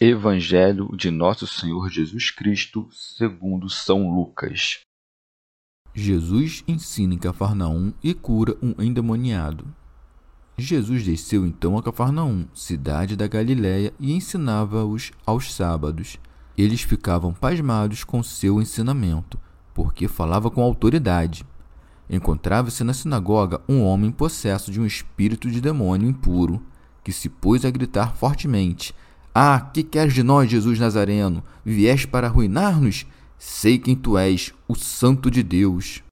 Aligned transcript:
Evangelho 0.00 0.96
de 0.96 1.10
Nosso 1.10 1.44
Senhor 1.44 1.90
Jesus 1.90 2.30
Cristo, 2.30 2.88
segundo 2.92 3.68
São 3.68 4.08
Lucas. 4.08 4.78
Jesus 5.92 6.62
ensina 6.68 7.14
em 7.14 7.18
Cafarnaum 7.18 7.92
e 8.00 8.14
cura 8.14 8.56
um 8.62 8.80
endemoniado. 8.80 9.66
Jesus 10.56 11.04
desceu 11.04 11.44
então 11.44 11.76
a 11.76 11.82
Cafarnaum, 11.82 12.46
cidade 12.54 13.16
da 13.16 13.26
Galiléia, 13.26 13.92
e 13.98 14.12
ensinava-os 14.12 15.10
aos 15.26 15.52
sábados. 15.52 16.16
Eles 16.56 16.82
ficavam 16.82 17.34
pasmados 17.34 18.04
com 18.04 18.22
seu 18.22 18.62
ensinamento, 18.62 19.36
porque 19.74 20.06
falava 20.06 20.48
com 20.48 20.62
autoridade. 20.62 21.44
Encontrava-se 22.08 22.84
na 22.84 22.94
sinagoga 22.94 23.60
um 23.68 23.82
homem 23.82 24.12
possesso 24.12 24.70
de 24.70 24.80
um 24.80 24.86
espírito 24.86 25.50
de 25.50 25.60
demônio 25.60 26.08
impuro, 26.08 26.64
que 27.02 27.10
se 27.12 27.28
pôs 27.28 27.64
a 27.64 27.70
gritar 27.70 28.14
fortemente: 28.14 28.94
ah, 29.40 29.60
que 29.60 29.84
queres 29.84 30.14
de 30.14 30.24
nós, 30.24 30.50
Jesus 30.50 30.80
Nazareno? 30.80 31.44
Vieste 31.64 32.08
para 32.08 32.26
arruinar-nos? 32.26 33.06
Sei 33.38 33.78
quem 33.78 33.94
tu 33.94 34.18
és, 34.18 34.52
o 34.66 34.74
Santo 34.74 35.30
de 35.30 35.44
Deus. 35.44 36.02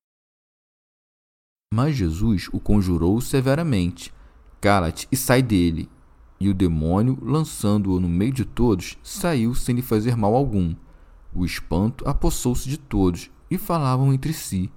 Mas 1.74 1.96
Jesus 1.96 2.48
o 2.52 2.60
conjurou 2.60 3.20
severamente: 3.20 4.14
Cala-te 4.60 5.08
e 5.10 5.16
sai 5.16 5.42
dele. 5.42 5.88
E 6.38 6.48
o 6.48 6.54
demônio, 6.54 7.18
lançando-o 7.20 7.98
no 7.98 8.08
meio 8.08 8.30
de 8.32 8.44
todos, 8.44 8.96
saiu 9.02 9.56
sem 9.56 9.74
lhe 9.74 9.82
fazer 9.82 10.16
mal 10.16 10.32
algum. 10.32 10.72
O 11.34 11.44
espanto 11.44 12.08
apossou-se 12.08 12.68
de 12.68 12.78
todos 12.78 13.28
e 13.50 13.58
falavam 13.58 14.14
entre 14.14 14.32
si: 14.32 14.70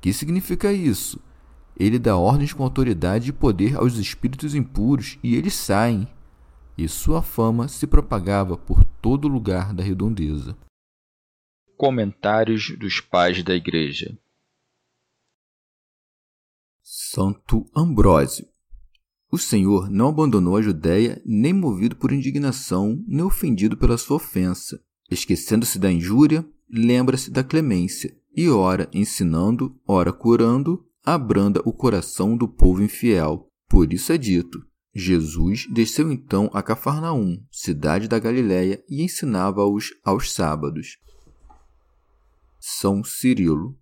Que 0.00 0.12
significa 0.12 0.72
isso? 0.72 1.20
Ele 1.78 2.00
dá 2.00 2.16
ordens 2.16 2.52
com 2.52 2.64
autoridade 2.64 3.30
e 3.30 3.32
poder 3.32 3.76
aos 3.76 3.96
espíritos 3.96 4.56
impuros 4.56 5.20
e 5.22 5.36
eles 5.36 5.54
saem 5.54 6.08
e 6.76 6.88
sua 6.88 7.22
fama 7.22 7.68
se 7.68 7.86
propagava 7.86 8.56
por 8.56 8.84
todo 8.84 9.28
lugar 9.28 9.74
da 9.74 9.82
redondeza. 9.82 10.56
Comentários 11.76 12.76
dos 12.78 13.00
Pais 13.00 13.42
da 13.42 13.54
Igreja 13.54 14.16
Santo 16.82 17.66
Ambrósio 17.74 18.46
O 19.30 19.38
Senhor 19.38 19.90
não 19.90 20.08
abandonou 20.08 20.56
a 20.56 20.62
Judéia, 20.62 21.20
nem 21.24 21.52
movido 21.52 21.96
por 21.96 22.12
indignação, 22.12 23.02
nem 23.06 23.22
ofendido 23.22 23.76
pela 23.76 23.98
sua 23.98 24.16
ofensa. 24.16 24.82
Esquecendo-se 25.10 25.78
da 25.78 25.90
injúria, 25.90 26.46
lembra-se 26.70 27.30
da 27.30 27.42
clemência, 27.42 28.16
e 28.34 28.48
ora 28.48 28.88
ensinando, 28.94 29.78
ora 29.86 30.12
curando, 30.12 30.86
abranda 31.04 31.60
o 31.64 31.72
coração 31.72 32.36
do 32.36 32.48
povo 32.48 32.82
infiel. 32.82 33.50
Por 33.68 33.92
isso 33.92 34.12
é 34.12 34.18
dito: 34.18 34.64
Jesus 34.94 35.66
desceu 35.70 36.12
então 36.12 36.50
a 36.52 36.62
Cafarnaum, 36.62 37.42
cidade 37.50 38.08
da 38.08 38.18
Galiléia, 38.18 38.82
e 38.88 39.02
ensinava-os 39.02 39.90
aos 40.04 40.32
sábados. 40.32 40.98
São 42.60 43.02
Cirilo. 43.02 43.76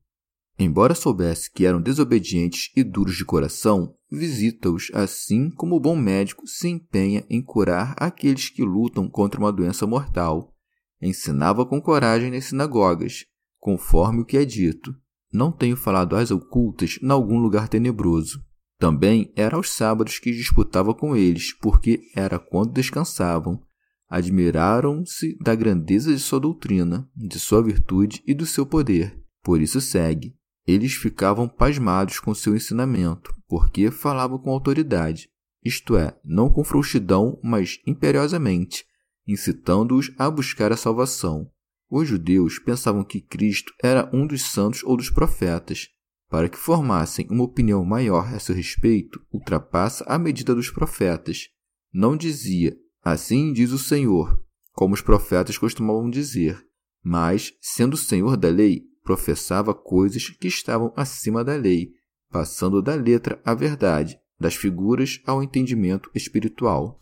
Embora 0.58 0.94
soubesse 0.94 1.50
que 1.50 1.64
eram 1.64 1.80
desobedientes 1.80 2.70
e 2.76 2.84
duros 2.84 3.16
de 3.16 3.24
coração, 3.24 3.94
visita-os 4.10 4.90
assim 4.94 5.50
como 5.50 5.76
o 5.76 5.80
bom 5.80 5.96
médico 5.96 6.46
se 6.46 6.68
empenha 6.68 7.24
em 7.28 7.42
curar 7.42 7.94
aqueles 7.98 8.48
que 8.48 8.62
lutam 8.62 9.08
contra 9.08 9.40
uma 9.40 9.52
doença 9.52 9.86
mortal. 9.86 10.54
Ensinava 11.00 11.64
com 11.64 11.80
coragem 11.80 12.30
nas 12.30 12.44
sinagogas, 12.44 13.24
conforme 13.58 14.20
o 14.20 14.24
que 14.24 14.36
é 14.36 14.44
dito. 14.44 14.94
Não 15.32 15.50
tenho 15.50 15.76
falado 15.76 16.14
às 16.14 16.30
ocultas 16.30 16.98
em 17.02 17.10
algum 17.10 17.38
lugar 17.38 17.68
tenebroso. 17.68 18.44
Também 18.80 19.30
era 19.36 19.56
aos 19.56 19.70
sábados 19.70 20.18
que 20.18 20.32
disputava 20.32 20.94
com 20.94 21.14
eles, 21.14 21.52
porque 21.52 22.00
era 22.16 22.38
quando 22.38 22.72
descansavam. 22.72 23.62
Admiraram-se 24.08 25.36
da 25.38 25.54
grandeza 25.54 26.12
de 26.12 26.18
sua 26.18 26.40
doutrina, 26.40 27.06
de 27.14 27.38
sua 27.38 27.62
virtude 27.62 28.22
e 28.26 28.32
do 28.32 28.46
seu 28.46 28.64
poder. 28.64 29.22
Por 29.42 29.60
isso 29.60 29.82
segue. 29.82 30.34
Eles 30.66 30.94
ficavam 30.94 31.46
pasmados 31.46 32.18
com 32.20 32.34
seu 32.34 32.56
ensinamento, 32.56 33.34
porque 33.46 33.90
falavam 33.90 34.38
com 34.38 34.50
autoridade, 34.50 35.28
isto 35.62 35.94
é, 35.96 36.18
não 36.24 36.48
com 36.48 36.64
frouxidão, 36.64 37.38
mas 37.42 37.78
imperiosamente, 37.86 38.86
incitando-os 39.26 40.10
a 40.18 40.30
buscar 40.30 40.72
a 40.72 40.76
salvação. 40.76 41.50
Os 41.90 42.08
judeus 42.08 42.58
pensavam 42.58 43.04
que 43.04 43.20
Cristo 43.20 43.74
era 43.82 44.08
um 44.12 44.26
dos 44.26 44.52
santos 44.52 44.82
ou 44.84 44.96
dos 44.96 45.10
profetas, 45.10 45.88
para 46.30 46.48
que 46.48 46.56
formassem 46.56 47.26
uma 47.28 47.42
opinião 47.42 47.84
maior 47.84 48.32
a 48.32 48.38
seu 48.38 48.54
respeito, 48.54 49.20
ultrapassa 49.32 50.04
a 50.04 50.16
medida 50.16 50.54
dos 50.54 50.70
profetas. 50.70 51.48
Não 51.92 52.16
dizia, 52.16 52.78
assim 53.02 53.52
diz 53.52 53.72
o 53.72 53.78
Senhor, 53.78 54.40
como 54.72 54.94
os 54.94 55.02
profetas 55.02 55.58
costumavam 55.58 56.08
dizer, 56.08 56.64
mas, 57.02 57.52
sendo 57.60 57.94
o 57.94 57.98
Senhor 57.98 58.36
da 58.36 58.48
lei, 58.48 58.84
professava 59.02 59.74
coisas 59.74 60.28
que 60.28 60.46
estavam 60.46 60.92
acima 60.96 61.42
da 61.42 61.56
lei, 61.56 61.90
passando 62.30 62.80
da 62.80 62.94
letra 62.94 63.40
à 63.44 63.52
verdade, 63.52 64.16
das 64.38 64.54
figuras 64.54 65.20
ao 65.26 65.42
entendimento 65.42 66.08
espiritual. 66.14 67.00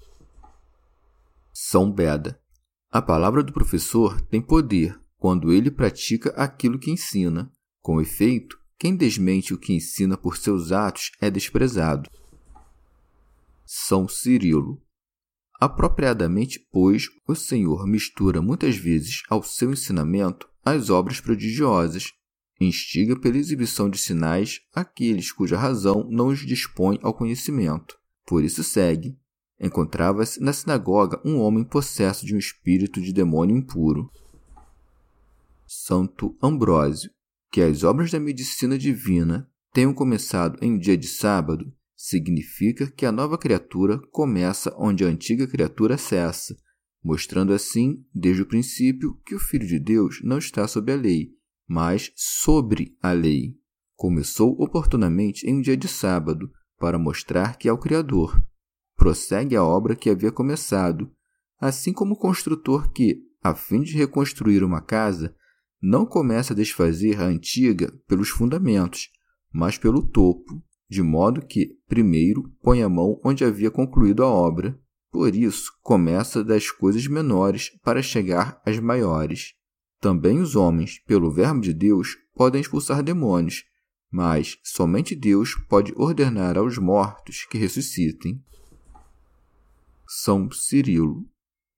São 1.52 1.92
Beda. 1.92 2.40
A 2.90 3.02
palavra 3.02 3.42
do 3.42 3.52
professor 3.52 4.18
tem 4.22 4.40
poder 4.40 4.98
quando 5.18 5.52
ele 5.52 5.70
pratica 5.70 6.30
aquilo 6.30 6.78
que 6.78 6.90
ensina. 6.90 7.52
Com 7.80 8.00
efeito, 8.00 8.57
quem 8.78 8.94
desmente 8.94 9.52
o 9.52 9.58
que 9.58 9.72
ensina 9.72 10.16
por 10.16 10.36
seus 10.36 10.70
atos 10.70 11.10
é 11.20 11.28
desprezado. 11.28 12.08
São 13.66 14.06
Cirilo. 14.06 14.80
Apropriadamente, 15.60 16.64
pois, 16.70 17.06
o 17.26 17.34
Senhor 17.34 17.86
mistura 17.86 18.40
muitas 18.40 18.76
vezes 18.76 19.22
ao 19.28 19.42
seu 19.42 19.72
ensinamento 19.72 20.48
as 20.64 20.88
obras 20.88 21.20
prodigiosas, 21.20 22.12
instiga 22.60 23.18
pela 23.18 23.36
exibição 23.36 23.90
de 23.90 23.98
sinais 23.98 24.60
aqueles 24.72 25.32
cuja 25.32 25.58
razão 25.58 26.06
não 26.08 26.28
os 26.28 26.46
dispõe 26.46 26.98
ao 27.02 27.12
conhecimento. 27.12 27.98
Por 28.24 28.44
isso 28.44 28.62
segue. 28.62 29.18
Encontrava-se 29.60 30.40
na 30.40 30.52
sinagoga 30.52 31.20
um 31.24 31.40
homem 31.40 31.64
possesso 31.64 32.24
de 32.24 32.34
um 32.34 32.38
espírito 32.38 33.00
de 33.00 33.12
demônio 33.12 33.56
impuro. 33.56 34.08
Santo 35.66 36.36
Ambrósio 36.40 37.10
que 37.50 37.60
as 37.60 37.82
obras 37.82 38.10
da 38.10 38.20
medicina 38.20 38.78
divina 38.78 39.50
tenham 39.72 39.94
começado 39.94 40.58
em 40.62 40.78
dia 40.78 40.96
de 40.96 41.06
sábado 41.06 41.72
significa 41.96 42.90
que 42.90 43.04
a 43.04 43.12
nova 43.12 43.36
criatura 43.36 44.00
começa 44.12 44.74
onde 44.78 45.04
a 45.04 45.08
antiga 45.08 45.46
criatura 45.46 45.98
cessa, 45.98 46.56
mostrando 47.02 47.52
assim, 47.52 48.04
desde 48.14 48.42
o 48.42 48.46
princípio, 48.46 49.20
que 49.26 49.34
o 49.34 49.40
Filho 49.40 49.66
de 49.66 49.78
Deus 49.78 50.20
não 50.22 50.38
está 50.38 50.66
sob 50.68 50.92
a 50.92 50.96
lei, 50.96 51.30
mas 51.66 52.12
sobre 52.14 52.96
a 53.02 53.12
lei. 53.12 53.56
Começou 53.96 54.52
oportunamente 54.60 55.44
em 55.44 55.56
um 55.56 55.60
dia 55.60 55.76
de 55.76 55.88
sábado, 55.88 56.50
para 56.78 56.98
mostrar 56.98 57.58
que 57.58 57.68
é 57.68 57.72
o 57.72 57.78
Criador. 57.78 58.40
Prossegue 58.96 59.56
a 59.56 59.64
obra 59.64 59.96
que 59.96 60.08
havia 60.08 60.30
começado, 60.30 61.10
assim 61.60 61.92
como 61.92 62.14
o 62.14 62.18
construtor 62.18 62.92
que, 62.92 63.20
a 63.42 63.54
fim 63.54 63.82
de 63.82 63.96
reconstruir 63.96 64.62
uma 64.62 64.80
casa, 64.80 65.34
não 65.80 66.04
começa 66.04 66.52
a 66.52 66.56
desfazer 66.56 67.20
a 67.20 67.24
antiga 67.24 67.92
pelos 68.06 68.28
fundamentos, 68.28 69.10
mas 69.52 69.78
pelo 69.78 70.02
topo, 70.02 70.62
de 70.88 71.02
modo 71.02 71.44
que, 71.44 71.76
primeiro, 71.86 72.50
põe 72.62 72.82
a 72.82 72.88
mão 72.88 73.20
onde 73.24 73.44
havia 73.44 73.70
concluído 73.70 74.24
a 74.24 74.26
obra. 74.26 74.78
Por 75.10 75.34
isso, 75.34 75.72
começa 75.82 76.42
das 76.42 76.70
coisas 76.70 77.06
menores 77.06 77.70
para 77.82 78.02
chegar 78.02 78.60
às 78.64 78.78
maiores. 78.78 79.54
Também 80.00 80.40
os 80.40 80.54
homens, 80.54 80.98
pelo 81.06 81.30
Verbo 81.30 81.60
de 81.60 81.72
Deus, 81.72 82.16
podem 82.34 82.60
expulsar 82.60 83.02
demônios, 83.02 83.64
mas 84.10 84.58
somente 84.62 85.14
Deus 85.14 85.54
pode 85.68 85.92
ordenar 85.96 86.56
aos 86.56 86.78
mortos 86.78 87.46
que 87.50 87.58
ressuscitem. 87.58 88.42
São 90.06 90.50
Cirilo. 90.50 91.26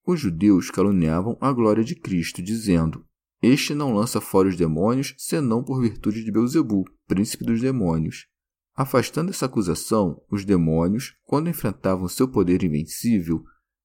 Os 0.06 0.20
judeus 0.20 0.70
caluniavam 0.70 1.36
a 1.40 1.52
glória 1.52 1.82
de 1.82 1.94
Cristo, 1.94 2.42
dizendo: 2.42 3.04
Este 3.42 3.74
não 3.74 3.94
lança 3.94 4.20
fora 4.20 4.48
os 4.48 4.56
demônios, 4.56 5.14
senão 5.16 5.62
por 5.64 5.80
virtude 5.80 6.22
de 6.22 6.30
Beuzebu, 6.30 6.84
príncipe 7.06 7.44
dos 7.44 7.60
demônios. 7.60 8.26
Afastando 8.74 9.30
essa 9.30 9.46
acusação, 9.46 10.20
os 10.30 10.44
demônios, 10.44 11.14
quando 11.24 11.48
enfrentavam 11.48 12.06
seu 12.08 12.28
poder 12.28 12.62
invencível, 12.62 13.42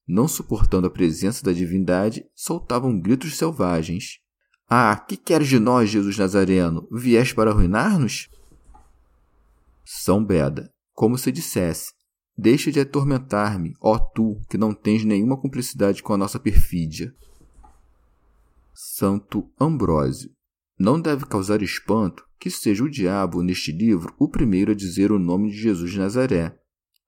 não 0.08 0.28
suportando 0.28 0.88
a 0.88 0.92
presença 0.92 1.44
da 1.44 1.52
divindade, 1.52 2.26
soltavam 2.36 3.00
gritos 3.00 3.38
selvagens. 3.38 4.20
Ah, 4.70 4.96
que 4.96 5.18
queres 5.18 5.48
de 5.48 5.60
nós, 5.60 5.90
Jesus 5.90 6.18
Nazareno? 6.18 6.88
Vieste 6.92 7.34
para 7.34 7.52
arruinar-nos? 7.52 8.30
São 9.84 10.24
Beda, 10.24 10.72
como 10.94 11.18
se 11.18 11.32
dissesse: 11.32 11.94
Deixa 12.38 12.72
de 12.72 12.80
atormentar-me, 12.80 13.74
ó 13.82 13.98
tu, 13.98 14.42
que 14.50 14.58
não 14.58 14.74
tens 14.74 15.06
nenhuma 15.06 15.40
cumplicidade 15.40 16.04
com 16.04 16.14
a 16.14 16.18
nossa 16.18 16.40
perfídia. 16.40 17.14
Santo 18.78 19.50
Ambrósio. 19.58 20.30
Não 20.78 21.00
deve 21.00 21.26
causar 21.26 21.62
espanto 21.62 22.26
que 22.38 22.52
seja 22.52 22.84
o 22.84 22.90
diabo, 22.90 23.42
neste 23.42 23.72
livro, 23.72 24.14
o 24.20 24.28
primeiro 24.28 24.74
a 24.74 24.76
dizer 24.76 25.14
o 25.14 25.18
nome 25.18 25.50
de 25.50 25.58
Jesus 25.58 25.92
de 25.92 25.98
Nazaré. 25.98 26.60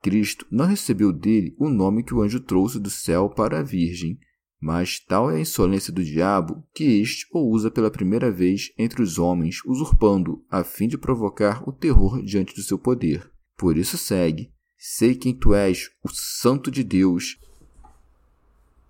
Cristo 0.02 0.48
não 0.50 0.66
recebeu 0.66 1.12
dele 1.12 1.54
o 1.60 1.68
nome 1.70 2.04
que 2.04 2.14
o 2.14 2.22
anjo 2.22 2.40
trouxe 2.40 2.80
do 2.80 2.90
céu 2.90 3.30
para 3.30 3.60
a 3.60 3.64
Virgem, 3.64 4.18
mas 4.60 5.00
tal 5.00 5.30
é 5.30 5.36
a 5.36 5.40
insolência 5.42 5.92
do 5.92 6.04
diabo 6.04 6.64
que 6.74 6.86
este 7.02 7.28
o 7.34 7.52
usa 7.52 7.70
pela 7.70 7.92
primeira 7.92 8.32
vez 8.32 8.72
entre 8.78 9.02
os 9.02 9.20
homens, 9.20 9.58
usurpando, 9.66 10.46
a 10.50 10.64
fim 10.64 10.88
de 10.88 10.98
provocar 10.98 11.68
o 11.68 11.74
terror 11.74 12.24
diante 12.24 12.56
do 12.56 12.64
seu 12.64 12.80
poder. 12.80 13.30
Por 13.58 13.78
isso 13.78 13.98
segue: 13.98 14.54
Sei 14.78 15.16
quem 15.16 15.36
tu 15.38 15.54
és, 15.54 15.90
o 16.02 16.10
Santo 16.10 16.72
de 16.72 16.84
Deus. 16.84 17.38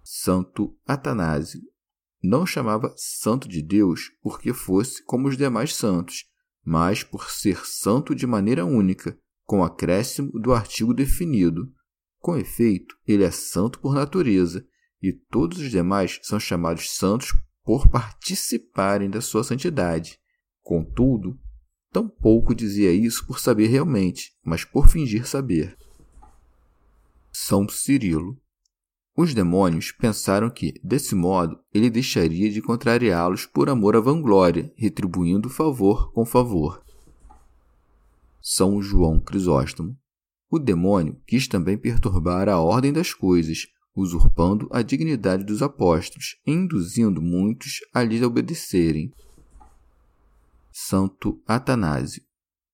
Santo 0.03 0.77
Atanásio. 0.85 1.61
Não 2.21 2.45
chamava 2.45 2.93
Santo 2.97 3.47
de 3.47 3.61
Deus 3.61 4.11
porque 4.21 4.53
fosse 4.53 5.03
como 5.03 5.27
os 5.27 5.37
demais 5.37 5.75
santos, 5.75 6.25
mas 6.65 7.03
por 7.03 7.29
ser 7.29 7.65
santo 7.65 8.15
de 8.15 8.25
maneira 8.25 8.65
única, 8.65 9.17
com 9.45 9.63
acréscimo 9.63 10.31
do 10.33 10.53
artigo 10.53 10.93
definido. 10.93 11.71
Com 12.19 12.35
efeito, 12.35 12.97
ele 13.07 13.23
é 13.23 13.31
santo 13.31 13.79
por 13.79 13.93
natureza 13.93 14.67
e 15.01 15.13
todos 15.13 15.59
os 15.59 15.69
demais 15.69 16.19
são 16.23 16.39
chamados 16.39 16.95
santos 16.95 17.33
por 17.63 17.87
participarem 17.87 19.09
da 19.09 19.21
sua 19.21 19.43
santidade. 19.43 20.19
Contudo, 20.61 21.39
tampouco 21.91 22.55
dizia 22.55 22.91
isso 22.91 23.25
por 23.25 23.39
saber 23.39 23.67
realmente, 23.67 24.35
mas 24.43 24.65
por 24.65 24.89
fingir 24.89 25.27
saber. 25.27 25.77
São 27.31 27.67
Cirilo. 27.69 28.41
Os 29.17 29.33
demônios 29.33 29.91
pensaram 29.91 30.47
que, 30.47 30.79
desse 30.83 31.15
modo, 31.15 31.59
ele 31.73 31.89
deixaria 31.89 32.51
de 32.51 32.61
contrariá-los 32.61 33.47
por 33.47 33.67
amor 33.67 33.95
à 33.95 33.99
vanglória, 33.99 34.71
retribuindo 34.77 35.49
favor 35.49 36.13
com 36.13 36.23
favor. 36.23 36.85
São 38.39 38.79
João 38.79 39.19
Crisóstomo. 39.19 39.97
O 40.51 40.59
demônio 40.59 41.19
quis 41.25 41.47
também 41.47 41.75
perturbar 41.79 42.47
a 42.47 42.59
ordem 42.59 42.93
das 42.93 43.11
coisas, 43.11 43.65
usurpando 43.95 44.69
a 44.71 44.83
dignidade 44.83 45.43
dos 45.43 45.63
apóstolos 45.63 46.37
e 46.45 46.51
induzindo 46.51 47.19
muitos 47.19 47.79
a 47.91 48.03
lhes 48.03 48.21
obedecerem. 48.21 49.11
Santo 50.71 51.41
Atanásio. 51.47 52.21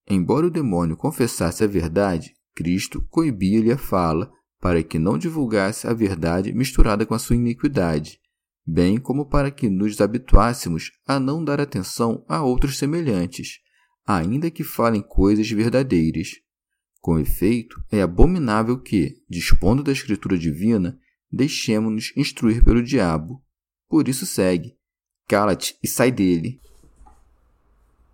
Embora 0.06 0.46
o 0.46 0.50
demônio 0.50 0.94
confessasse 0.94 1.64
a 1.64 1.66
verdade, 1.66 2.34
Cristo 2.54 3.02
coibia-lhe 3.08 3.72
a 3.72 3.78
fala 3.78 4.30
para 4.64 4.82
que 4.82 4.98
não 4.98 5.18
divulgasse 5.18 5.86
a 5.86 5.92
verdade 5.92 6.50
misturada 6.50 7.04
com 7.04 7.12
a 7.12 7.18
sua 7.18 7.36
iniquidade, 7.36 8.18
bem 8.66 8.96
como 8.96 9.26
para 9.26 9.50
que 9.50 9.68
nos 9.68 10.00
habituássemos 10.00 10.90
a 11.06 11.20
não 11.20 11.44
dar 11.44 11.60
atenção 11.60 12.24
a 12.26 12.42
outros 12.42 12.78
semelhantes, 12.78 13.58
ainda 14.06 14.50
que 14.50 14.64
falem 14.64 15.02
coisas 15.02 15.50
verdadeiras. 15.50 16.30
Com 16.98 17.18
efeito, 17.18 17.76
é 17.92 18.00
abominável 18.00 18.80
que, 18.80 19.22
dispondo 19.28 19.82
da 19.82 19.92
Escritura 19.92 20.38
divina, 20.38 20.98
deixemo-nos 21.30 22.16
instruir 22.16 22.64
pelo 22.64 22.82
diabo. 22.82 23.44
Por 23.86 24.08
isso 24.08 24.24
segue: 24.24 24.78
cala-te 25.28 25.76
e 25.82 25.86
sai 25.86 26.10
dele. 26.10 26.58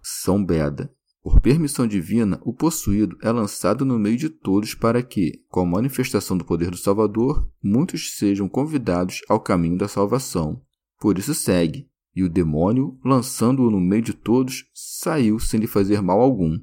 São 0.02 0.44
Beda. 0.44 0.92
Por 1.22 1.40
permissão 1.40 1.86
divina, 1.86 2.40
o 2.42 2.52
possuído 2.52 3.18
é 3.22 3.30
lançado 3.30 3.84
no 3.84 3.98
meio 3.98 4.16
de 4.16 4.30
todos 4.30 4.74
para 4.74 5.02
que, 5.02 5.44
com 5.48 5.60
a 5.60 5.66
manifestação 5.66 6.36
do 6.36 6.44
poder 6.44 6.70
do 6.70 6.78
Salvador, 6.78 7.46
muitos 7.62 8.16
sejam 8.16 8.48
convidados 8.48 9.20
ao 9.28 9.38
caminho 9.38 9.76
da 9.76 9.86
salvação. 9.86 10.62
Por 10.98 11.18
isso 11.18 11.34
segue, 11.34 11.88
e 12.16 12.22
o 12.22 12.28
demônio, 12.28 12.98
lançando-o 13.04 13.70
no 13.70 13.80
meio 13.80 14.02
de 14.02 14.14
todos, 14.14 14.64
saiu 14.72 15.38
sem 15.38 15.60
lhe 15.60 15.66
fazer 15.66 16.00
mal 16.00 16.20
algum. 16.20 16.58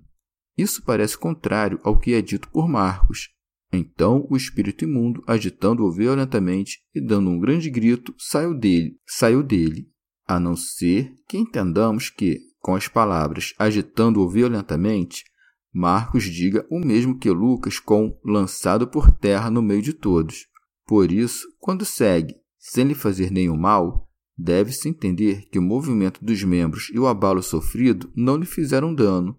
Isso 0.57 0.83
parece 0.83 1.17
contrário 1.17 1.79
ao 1.83 1.99
que 1.99 2.13
é 2.13 2.21
dito 2.21 2.49
por 2.49 2.67
Marcos, 2.67 3.29
então 3.71 4.25
o 4.29 4.37
espírito 4.37 4.85
imundo, 4.85 5.21
agitando-o 5.27 5.91
violentamente 5.91 6.79
e 6.95 7.01
dando 7.01 7.29
um 7.29 7.39
grande 7.39 7.69
grito, 7.69 8.13
saiu 8.17 8.57
dele, 8.57 8.97
saiu 9.05 9.43
dele, 9.43 9.89
a 10.25 10.39
não 10.39 10.55
ser 10.55 11.13
que 11.27 11.37
entendamos 11.37 12.09
que, 12.09 12.39
com 12.67 12.75
as 12.75 12.89
palavras 12.89 13.53
agitando-o 13.57 14.27
violentamente, 14.27 15.23
Marcos 15.73 16.25
diga 16.25 16.67
o 16.69 16.77
mesmo 16.77 17.17
que 17.17 17.29
Lucas 17.29 17.79
com 17.79 18.19
lançado 18.25 18.85
por 18.85 19.09
terra 19.09 19.49
no 19.49 19.61
meio 19.61 19.81
de 19.81 19.93
todos. 19.93 20.47
Por 20.85 21.09
isso, 21.09 21.47
quando 21.61 21.85
segue, 21.85 22.35
sem 22.59 22.83
lhe 22.83 22.93
fazer 22.93 23.31
nenhum 23.31 23.55
mal, 23.55 24.09
deve-se 24.37 24.89
entender 24.89 25.47
que 25.49 25.57
o 25.57 25.61
movimento 25.61 26.19
dos 26.21 26.43
membros 26.43 26.89
e 26.93 26.99
o 26.99 27.07
abalo 27.07 27.41
sofrido 27.41 28.11
não 28.13 28.35
lhe 28.35 28.45
fizeram 28.45 28.93
dano, 28.93 29.37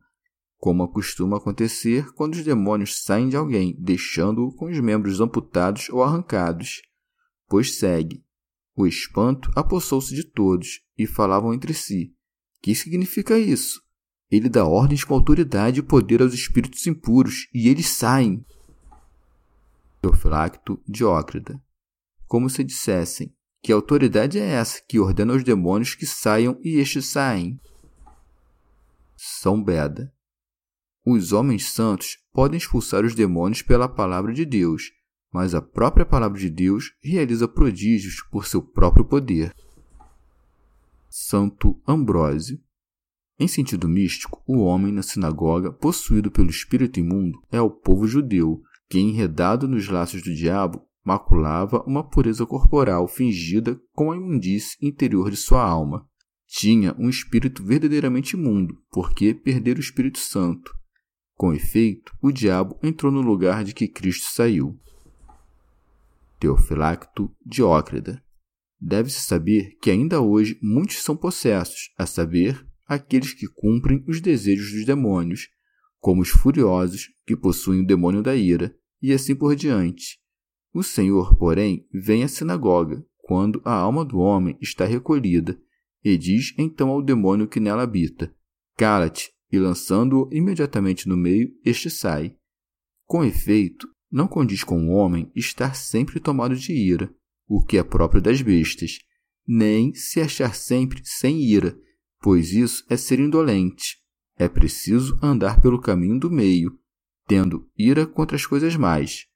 como 0.56 0.88
costuma 0.88 1.36
acontecer 1.36 2.10
quando 2.14 2.32
os 2.32 2.42
demônios 2.42 3.02
saem 3.02 3.28
de 3.28 3.36
alguém, 3.36 3.76
deixando-o 3.78 4.54
com 4.54 4.70
os 4.70 4.80
membros 4.80 5.20
amputados 5.20 5.90
ou 5.90 6.02
arrancados. 6.02 6.80
Pois 7.46 7.78
segue. 7.78 8.24
O 8.74 8.86
espanto 8.86 9.50
apossou-se 9.54 10.14
de 10.14 10.24
todos 10.24 10.80
e 10.96 11.06
falavam 11.06 11.52
entre 11.52 11.74
si: 11.74 12.16
Que 12.60 12.74
significa 12.74 13.38
isso? 13.38 13.80
Ele 14.30 14.48
dá 14.48 14.64
ordens 14.64 15.04
com 15.04 15.14
autoridade 15.14 15.80
e 15.80 15.82
poder 15.82 16.20
aos 16.20 16.34
espíritos 16.34 16.86
impuros, 16.86 17.48
e 17.54 17.68
eles 17.68 17.88
saem. 17.88 18.44
Teofilacto 20.02 20.80
Diócrida. 20.86 21.60
Como 22.26 22.50
se 22.50 22.62
dissessem: 22.62 23.34
Que 23.62 23.72
autoridade 23.72 24.38
é 24.38 24.46
essa 24.46 24.82
que 24.86 24.98
ordena 24.98 25.32
aos 25.32 25.42
demônios 25.42 25.94
que 25.94 26.06
saiam 26.06 26.58
e 26.62 26.78
estes 26.78 27.06
saem? 27.06 27.58
São 29.16 29.62
Beda. 29.62 30.12
Os 31.04 31.32
homens 31.32 31.72
santos 31.72 32.18
podem 32.32 32.58
expulsar 32.58 33.04
os 33.04 33.14
demônios 33.14 33.62
pela 33.62 33.88
palavra 33.88 34.32
de 34.32 34.44
Deus, 34.44 34.92
mas 35.32 35.54
a 35.54 35.62
própria 35.62 36.04
palavra 36.04 36.38
de 36.38 36.50
Deus 36.50 36.92
realiza 37.02 37.48
prodígios 37.48 38.22
por 38.30 38.46
seu 38.46 38.62
próprio 38.62 39.04
poder. 39.04 39.54
Santo 41.08 41.80
Ambrósio. 41.86 42.60
Em 43.38 43.46
sentido 43.46 43.88
místico, 43.88 44.42
o 44.46 44.58
homem 44.58 44.92
na 44.92 45.02
sinagoga, 45.02 45.72
possuído 45.72 46.30
pelo 46.30 46.50
espírito 46.50 46.98
imundo, 46.98 47.40
é 47.52 47.60
o 47.60 47.70
povo 47.70 48.06
judeu, 48.06 48.60
que, 48.88 48.98
enredado 48.98 49.68
nos 49.68 49.88
laços 49.88 50.22
do 50.22 50.34
diabo, 50.34 50.82
maculava 51.04 51.82
uma 51.86 52.02
pureza 52.02 52.44
corporal 52.44 53.06
fingida 53.06 53.80
com 53.94 54.10
a 54.10 54.16
imundície 54.16 54.76
interior 54.82 55.30
de 55.30 55.36
sua 55.36 55.62
alma. 55.62 56.06
Tinha 56.46 56.94
um 56.98 57.08
espírito 57.08 57.64
verdadeiramente 57.64 58.36
imundo, 58.36 58.76
porque 58.90 59.34
perdera 59.34 59.78
o 59.78 59.82
Espírito 59.82 60.18
Santo, 60.18 60.78
com 61.38 61.52
efeito, 61.52 62.12
o 62.20 62.32
diabo 62.32 62.76
entrou 62.82 63.12
no 63.12 63.20
lugar 63.20 63.62
de 63.62 63.72
que 63.72 63.86
Cristo 63.86 64.26
saiu. 64.34 64.76
Teofilacto 66.40 67.32
Diócrida. 67.46 68.20
Deve-se 68.80 69.20
saber 69.20 69.76
que 69.80 69.90
ainda 69.90 70.20
hoje 70.20 70.58
muitos 70.62 71.02
são 71.02 71.16
possessos, 71.16 71.92
a 71.98 72.06
saber, 72.06 72.66
aqueles 72.86 73.34
que 73.34 73.46
cumprem 73.46 74.04
os 74.06 74.20
desejos 74.20 74.72
dos 74.72 74.86
demônios, 74.86 75.48
como 75.98 76.22
os 76.22 76.28
furiosos, 76.28 77.08
que 77.26 77.36
possuem 77.36 77.80
o 77.80 77.86
demônio 77.86 78.22
da 78.22 78.36
ira, 78.36 78.74
e 79.02 79.12
assim 79.12 79.34
por 79.34 79.54
diante. 79.56 80.18
O 80.72 80.82
Senhor, 80.82 81.36
porém, 81.36 81.86
vem 81.92 82.22
à 82.22 82.28
sinagoga, 82.28 83.04
quando 83.18 83.60
a 83.64 83.74
alma 83.74 84.04
do 84.04 84.18
homem 84.18 84.56
está 84.60 84.84
recolhida, 84.84 85.60
e 86.04 86.16
diz 86.16 86.54
então 86.56 86.88
ao 86.88 87.02
demônio 87.02 87.48
que 87.48 87.60
nela 87.60 87.82
habita: 87.82 88.32
Cala-te 88.76 89.32
e 89.50 89.58
lançando-o 89.58 90.28
imediatamente 90.32 91.08
no 91.08 91.16
meio, 91.16 91.50
este 91.64 91.90
sai. 91.90 92.36
Com 93.06 93.24
efeito, 93.24 93.88
Não 94.10 94.26
condiz 94.26 94.64
com 94.64 94.88
o 94.88 94.92
homem 94.92 95.30
estar 95.36 95.74
sempre 95.76 96.18
tomado 96.18 96.56
de 96.56 96.72
ira, 96.72 97.14
o 97.48 97.64
que 97.64 97.78
é 97.78 97.82
próprio 97.82 98.20
das 98.20 98.42
bestas, 98.42 98.98
nem 99.46 99.94
se 99.94 100.20
achar 100.20 100.54
sempre 100.54 101.00
sem 101.04 101.40
ira, 101.40 101.74
pois 102.20 102.52
isso 102.52 102.84
é 102.90 102.96
ser 102.96 103.18
indolente. 103.18 103.96
É 104.36 104.48
preciso 104.48 105.18
andar 105.22 105.60
pelo 105.60 105.80
caminho 105.80 106.20
do 106.20 106.30
meio, 106.30 106.78
tendo 107.26 107.68
ira 107.76 108.06
contra 108.06 108.36
as 108.36 108.44
coisas 108.44 108.76
mais. 108.76 109.26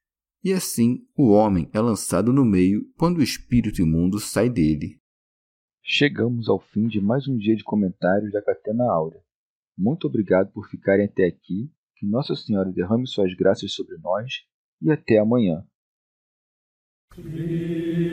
E 0.43 0.53
assim 0.53 1.05
o 1.17 1.31
homem 1.31 1.69
é 1.73 1.79
lançado 1.79 2.31
no 2.31 2.45
meio 2.45 2.85
quando 2.97 3.17
o 3.17 3.23
espírito 3.23 3.81
imundo 3.81 4.19
sai 4.19 4.49
dele. 4.49 4.99
Chegamos 5.81 6.47
ao 6.47 6.59
fim 6.59 6.87
de 6.87 7.01
mais 7.01 7.27
um 7.27 7.35
dia 7.35 7.55
de 7.55 7.63
comentários 7.63 8.31
da 8.31 8.41
Catena 8.41 8.89
Áurea. 8.91 9.21
Muito 9.77 10.07
obrigado 10.07 10.51
por 10.51 10.69
ficarem 10.69 11.05
até 11.05 11.25
aqui. 11.25 11.71
Que 11.95 12.05
Nossa 12.05 12.35
Senhora 12.35 12.71
derrame 12.71 13.07
suas 13.07 13.33
graças 13.35 13.73
sobre 13.73 13.97
nós 13.97 14.31
e 14.81 14.91
até 14.91 15.17
amanhã. 15.17 15.65
Clear. 17.15 18.12